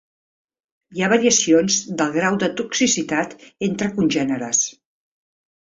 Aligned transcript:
Hi 0.95 1.03
ha 1.03 1.09
variacions 1.11 1.77
del 1.99 2.15
grau 2.17 2.39
de 2.45 2.51
toxicitat 2.63 3.39
entre 3.71 3.93
congèneres. 4.01 4.67